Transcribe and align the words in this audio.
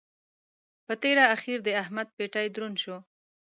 په 0.85 0.93
تېره 1.01 1.23
اخېر 1.35 1.57
د 1.63 1.69
احمد 1.81 2.07
پېټی 2.17 2.47
دروند 2.55 2.77
شو. 2.83 2.97